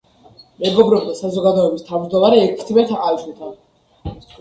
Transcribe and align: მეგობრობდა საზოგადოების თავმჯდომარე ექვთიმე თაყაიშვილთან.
მეგობრობდა 0.63 1.13
საზოგადოების 1.19 1.85
თავმჯდომარე 1.91 2.43
ექვთიმე 2.49 2.89
თაყაიშვილთან. 2.95 3.59